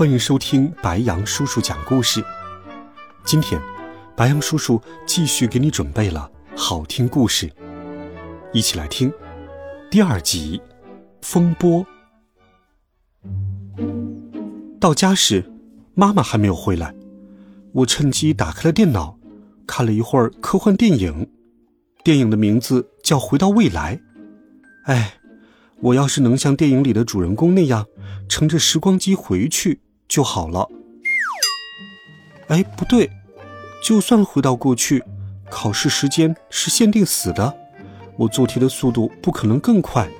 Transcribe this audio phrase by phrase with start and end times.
[0.00, 2.24] 欢迎收听白羊叔叔讲故事。
[3.22, 3.60] 今天，
[4.16, 7.52] 白羊叔叔继续给你准备了好听故事，
[8.50, 9.12] 一起来听
[9.90, 10.58] 第二集
[11.20, 11.84] 《风波》。
[14.80, 15.44] 到家时，
[15.92, 16.94] 妈妈还没有回来，
[17.74, 19.18] 我趁机打开了电脑，
[19.66, 21.28] 看了一会儿科幻电影，
[22.02, 23.96] 电影的名字叫《回到未来》。
[24.84, 25.16] 哎。
[25.82, 27.86] 我要是能像电影里的主人公那样，
[28.28, 29.80] 乘着时光机回去
[30.10, 30.68] 就好了。
[32.48, 33.08] 哎，不对，
[33.82, 35.02] 就算回到过去，
[35.48, 37.56] 考试时间是限定死的，
[38.16, 40.10] 我做题的速度不可能更快，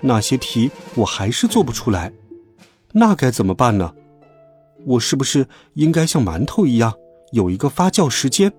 [0.00, 2.12] 那些题我还是做不出来，
[2.92, 3.92] 那该怎么办呢？
[4.86, 6.94] 我是不是应该像馒头一样，
[7.32, 8.52] 有一个发酵时间，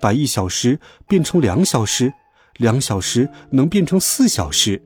[0.00, 2.12] 把一小时变成两小时，
[2.56, 4.82] 两小时能变成四小时？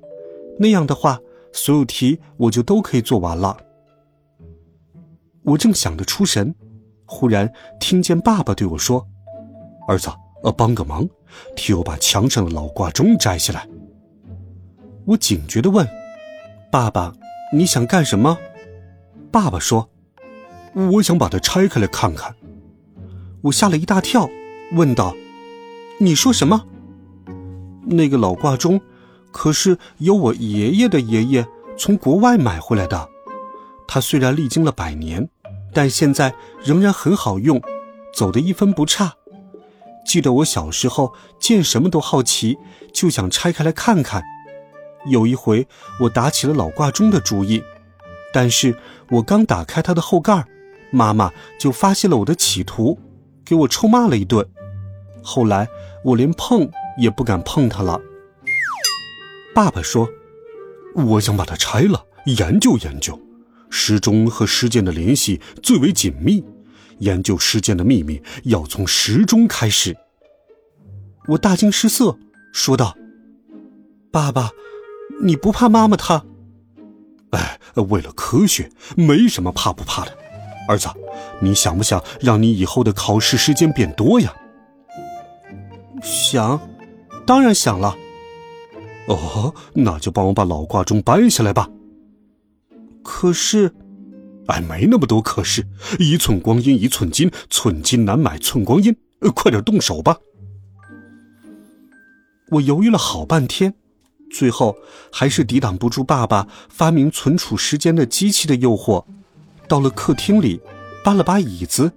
[0.59, 1.21] 那样的话，
[1.53, 3.57] 所有题我就都可以做完了。
[5.47, 6.53] 我正想得出神，
[7.05, 9.07] 忽然听见爸爸对我说
[9.87, 10.11] ：“儿子，
[10.43, 11.09] 呃，帮个忙，
[11.55, 13.65] 替我把墙上的老挂钟摘下来。”
[15.07, 15.87] 我警觉的问
[16.69, 17.13] ：“爸爸，
[17.53, 18.37] 你想干什么？”
[19.31, 19.89] 爸爸说
[20.93, 22.35] ：“我想把它拆开来看看。”
[23.43, 24.29] 我吓了一大跳，
[24.73, 25.15] 问道
[26.01, 26.67] ：“你说什么？
[27.85, 28.81] 那个老挂钟？”
[29.31, 33.09] 可是由我爷爷的爷爷从国外买回来的，
[33.87, 35.29] 它虽然历经了百年，
[35.77, 37.61] 但现在仍然很好用，
[38.15, 39.13] 走得一分不差。
[40.07, 42.57] 记得我小时候见什么都好奇，
[42.95, 44.23] 就想拆开来看看。
[45.11, 45.69] 有一回
[46.01, 47.63] 我打起了老挂钟的主意，
[48.33, 48.75] 但是
[49.11, 50.47] 我刚打开它的后盖，
[50.91, 51.31] 妈妈
[51.61, 52.99] 就发现了我的企图，
[53.45, 54.49] 给我臭骂了一顿。
[55.23, 55.69] 后来
[56.03, 58.01] 我连碰也不敢碰它了。
[59.55, 60.09] 爸爸说
[60.97, 63.21] ：“我想把它拆了，研究研究。
[63.71, 66.45] 时钟和时间的联系最为紧密，
[66.99, 69.97] 研究时间的秘密要从时钟开始。”
[71.29, 72.17] 我大惊失色，
[72.53, 72.97] 说道
[74.13, 74.51] ：“爸爸，
[75.23, 76.25] 你不怕妈妈她
[77.31, 80.17] ？”“哎，为了科学，没什么怕不怕的。
[80.69, 80.89] 儿子，
[81.41, 84.33] 你想不想让你以后的考试时间变多呀
[86.03, 86.61] ？”“想，
[87.27, 87.97] 当然想了。”
[89.09, 91.69] 哦，那就帮我把老挂钟搬下来吧。
[93.07, 93.73] 可是，
[94.49, 95.65] 哎，没那么多可是，
[96.01, 98.97] 一寸光阴一寸金，寸金难买寸光阴。
[99.21, 100.19] 呃快点动手吧！
[102.51, 103.75] 我犹豫了好半天，
[104.31, 104.77] 最后
[105.11, 109.05] 还是抵挡不住爸爸发明存储时间的机器的诱惑，
[109.69, 110.61] 到了客厅里，
[111.03, 111.93] 搬了把椅子，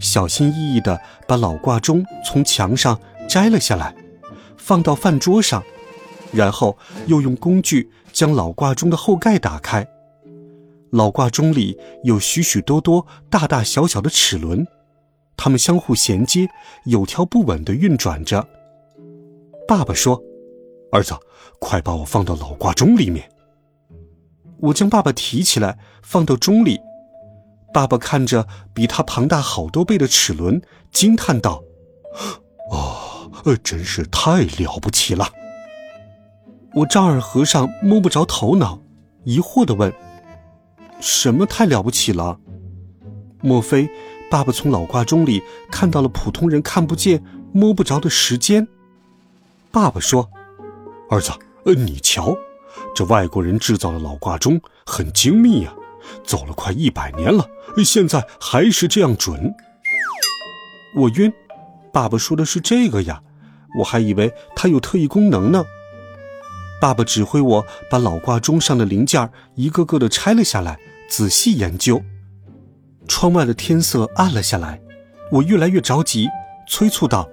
[0.00, 2.98] 小心翼翼的把老挂钟从墙上
[3.28, 3.94] 摘了下来，
[4.56, 5.62] 放到饭桌上。
[6.32, 6.76] 然后
[7.06, 9.86] 又用工具将老挂钟的后盖打开，
[10.94, 14.64] 老挂钟里有许许多多大大小小的齿轮，
[15.36, 16.48] 它们相互衔接，
[16.84, 18.46] 有条不紊地运转着。
[19.66, 20.22] 爸爸说
[20.92, 21.12] ：“儿子，
[21.58, 23.28] 快把我放到老挂钟里面。”
[24.62, 26.80] 我将爸爸提起来放到钟里，
[27.72, 30.62] 爸爸看着比他庞大好多倍的齿轮，
[30.92, 31.60] 惊叹道
[32.70, 33.28] ：“哦，
[33.64, 35.26] 真是太了不起了！”
[36.72, 38.78] 我丈二和尚摸不着头脑，
[39.24, 39.92] 疑惑地问
[41.04, 42.38] ：“什么太了不起了？
[43.42, 43.86] 莫非
[44.30, 47.22] 爸爸从老挂钟里看到了普通人看不见、
[47.52, 48.66] 摸不着的时间？”
[49.70, 50.30] 爸爸说
[51.10, 51.30] ：“儿子，
[51.66, 52.34] 呃，你瞧，
[52.94, 55.74] 这外国人制造的老挂钟很精密呀，
[56.24, 57.46] 走了快一百年了，
[57.84, 59.54] 现在还是这样准。”
[60.96, 61.30] 我晕，
[61.92, 63.20] 爸爸说的是这个呀，
[63.78, 65.66] 我还以为它有特异功能呢。
[66.80, 70.78] 爸爸指挥我把老挂钟上的零件一个个的拆了下来，
[71.16, 72.02] 仔细研究。
[73.06, 74.82] 窗外的天色暗了下来，
[75.30, 76.26] 我越来越着急，
[76.66, 77.28] 催促道：“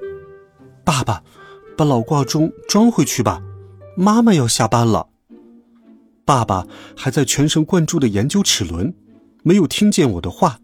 [0.85, 1.23] 爸爸，
[1.75, 3.41] 把老挂钟装回去吧，
[3.97, 5.07] 妈妈要下班了。”
[6.23, 8.93] 爸爸还在全神贯注的研究齿轮，
[9.41, 10.59] 没有听见我的话。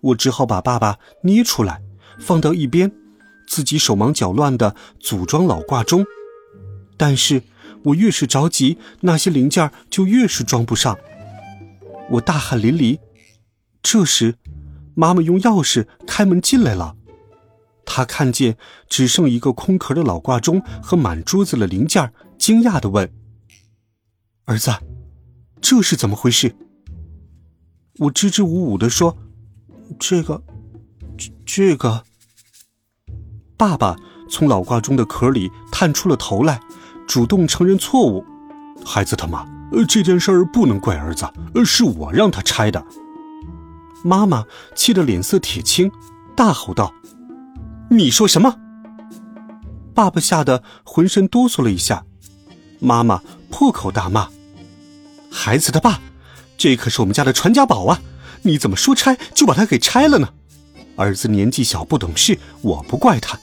[0.00, 1.80] 我只好把爸爸捏出来，
[2.18, 2.90] 放到一边，
[3.46, 6.04] 自己手忙脚乱的组装老挂钟。
[6.96, 7.44] 但是。
[7.82, 10.98] 我越是着急，那些零件就越是装不上。
[12.10, 12.98] 我大汗淋漓
[13.82, 14.36] ：“这时，
[14.94, 16.96] 妈妈用钥匙开门进来了。
[17.84, 18.56] 她看见
[18.88, 23.12] 只剩一个空壳的老挂钟和满桌子的零件，惊讶的问
[24.46, 24.72] ：“儿子，
[25.60, 26.56] 这是怎么回事？”
[27.98, 29.16] 我支支吾吾的说
[29.98, 30.42] ：“这个，
[31.16, 32.04] 这这个。”
[33.56, 33.94] 爸爸
[34.30, 36.60] 从老挂钟的壳里探出了头来，
[37.06, 38.24] 主动承认错误
[38.84, 42.84] ：“孩子他妈，呃这件事儿不能怪儿子，呃，是我让他拆的。”
[44.04, 44.44] 妈妈
[44.74, 45.90] 气得脸色铁青，
[46.36, 46.92] 大吼道
[47.90, 48.56] ：“你说什么？”
[49.94, 52.04] 爸爸吓得浑身哆嗦了一下。
[52.78, 54.28] 妈妈破口大骂
[55.30, 56.00] ：“孩子他爸！”
[56.56, 58.00] 这可是我们家的传家宝啊！
[58.42, 60.30] 你怎么说拆就把它给拆了呢？
[60.96, 63.38] 儿子年纪小不懂事，我不怪他。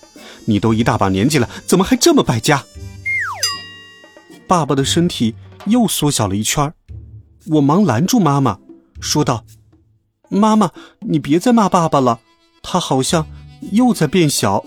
[0.46, 2.64] 你都一大把年纪了，怎么还这么败家？
[4.48, 5.36] 爸爸的身体
[5.66, 6.74] 又缩小了一圈
[7.48, 8.60] 我忙拦住妈妈，
[9.00, 9.46] 说道
[10.30, 10.72] ：“妈妈，
[11.02, 12.20] 你别再骂爸爸了，
[12.62, 13.28] 他好像
[13.72, 14.66] 又在变小。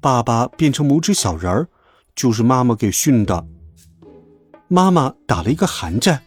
[0.00, 1.68] 爸爸变成拇指小人儿，
[2.14, 3.46] 就是妈妈给训的。
[4.68, 6.22] 妈妈打了一个寒战。”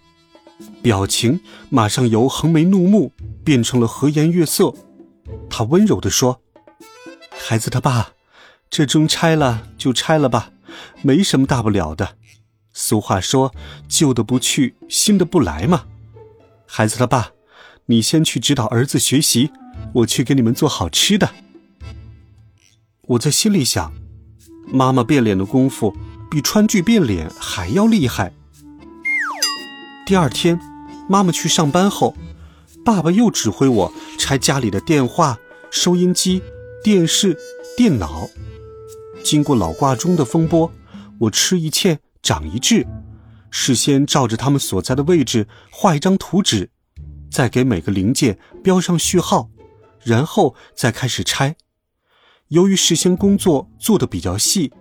[0.81, 3.11] 表情马上由横眉怒目
[3.43, 4.73] 变成了和颜悦色，
[5.49, 6.41] 她温柔地说
[7.29, 8.11] ：“孩子他爸，
[8.69, 10.51] 这钟拆了就拆了吧，
[11.01, 12.17] 没什么大不了的。
[12.73, 13.53] 俗话说，
[13.87, 15.85] 旧的不去，新的不来嘛。
[16.65, 17.31] 孩子他爸，
[17.85, 19.51] 你先去指导儿子学习，
[19.93, 21.29] 我去给你们做好吃的。”
[23.09, 23.93] 我在心里想，
[24.67, 25.95] 妈妈变脸的功夫
[26.29, 28.33] 比川剧变脸还要厉害。
[30.05, 30.59] 第二天，
[31.07, 32.15] 妈妈去上班后，
[32.83, 35.37] 爸爸又指挥我拆家里的电话、
[35.71, 36.41] 收音机、
[36.83, 37.37] 电视、
[37.77, 38.27] 电脑。
[39.25, 40.71] 经过老挂钟的风波，
[41.17, 42.85] 我吃一堑长一智，
[43.49, 46.69] 事先照着他们所在的位置画一张图纸，
[47.31, 49.49] 再给每个零件标上序号，
[50.03, 51.55] 然后再开始拆。
[52.49, 54.71] 由于事先工作做得比较细，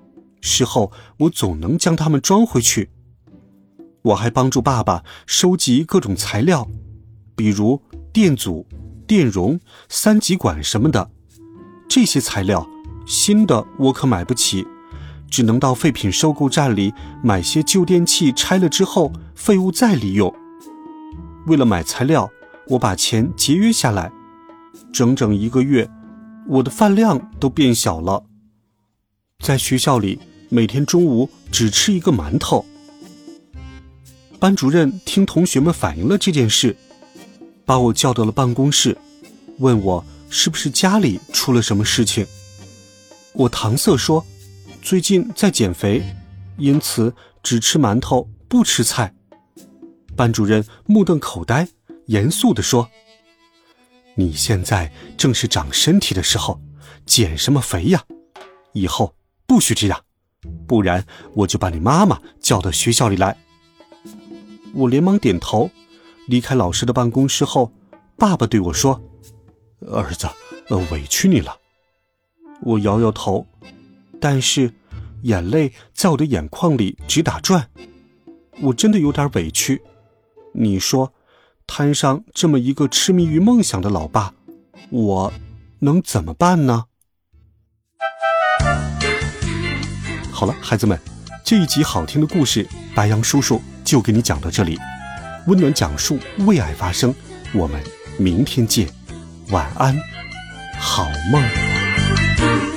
[0.42, 2.90] 事后我总能将它们装回去。
[4.02, 6.68] 我还帮助爸爸收集各种材料，
[7.34, 7.82] 比如
[8.12, 8.66] 电阻、
[9.06, 9.58] 电容、
[9.88, 11.10] 三极管什么的。
[11.88, 12.68] 这些材料
[13.06, 14.66] 新的我可买不起，
[15.30, 16.92] 只能到废品收购站里
[17.22, 20.34] 买些旧电器，拆了之后废物再利用。
[21.46, 22.30] 为了买材料，
[22.68, 24.10] 我把钱节约下来。
[24.92, 25.88] 整整一个月，
[26.48, 28.24] 我的饭量都变小了。
[29.44, 30.18] 在学校里，
[30.48, 32.64] 每天中午只吃一个馒头。
[34.38, 36.76] 班主任听同学们反映了这件事，
[37.64, 38.96] 把我叫到了办公室，
[39.58, 42.26] 问我是不是家里出了什么事情。
[43.34, 44.24] 我搪塞说，
[44.80, 46.00] 最近在减肥，
[46.56, 49.12] 因此只吃馒头不吃菜。
[50.16, 51.66] 班主任目瞪口呆，
[52.06, 52.88] 严肃地说
[54.14, 56.60] ：“你现在正是长身体的时候，
[57.04, 58.04] 减什么肥呀？
[58.72, 59.16] 以后
[59.46, 60.00] 不许这样，
[60.68, 61.04] 不然
[61.34, 63.36] 我就把你妈妈叫到学校里来。”
[64.74, 65.68] 我连忙点头，
[66.28, 67.72] 离开老师的办公室后，
[68.16, 69.02] 爸爸对我说
[69.90, 70.28] ：“儿子，
[70.68, 71.58] 呃，委屈你了。”
[72.62, 73.46] 我摇摇头，
[74.20, 74.72] 但是
[75.22, 77.68] 眼泪在我的眼眶里直打转。
[78.60, 79.82] 我真的有点委屈。
[80.52, 81.12] 你说，
[81.66, 84.32] 摊上这么一个痴迷于梦想的老爸，
[84.90, 85.32] 我
[85.80, 86.84] 能怎么办呢？
[90.30, 90.98] 好了，孩子们，
[91.42, 93.60] 这一集好听的故事，白杨叔叔。
[93.84, 94.78] 就给你讲到这里，
[95.46, 97.14] 温暖讲述，为爱发声。
[97.52, 97.78] 我们
[98.18, 98.88] 明天见，
[99.50, 99.94] 晚安，
[100.78, 101.73] 好梦。
[102.44, 102.73] Thank you.